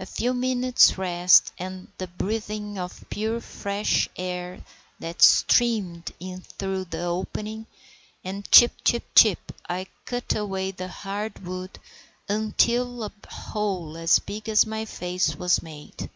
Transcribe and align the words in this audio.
A 0.00 0.06
few 0.06 0.34
minutes' 0.34 0.98
rest 0.98 1.52
and 1.56 1.86
the 1.98 2.08
breathing 2.08 2.80
of 2.80 2.98
the 2.98 3.06
pure, 3.06 3.40
fresh 3.40 4.08
air 4.16 4.64
that 4.98 5.22
streamed 5.22 6.10
in 6.18 6.40
through 6.40 6.86
the 6.86 7.04
opening, 7.04 7.66
and 8.24 8.50
chip, 8.50 8.72
chip, 8.82 9.04
chip, 9.14 9.52
I 9.68 9.86
cut 10.04 10.34
away 10.34 10.70
at 10.70 10.78
the 10.78 10.88
hard 10.88 11.46
wood 11.46 11.78
until 12.28 13.04
a 13.04 13.12
hole 13.30 13.96
as 13.96 14.18
big 14.18 14.48
as 14.48 14.66
my 14.66 14.84
face 14.84 15.36
was 15.36 15.62
made. 15.62 16.10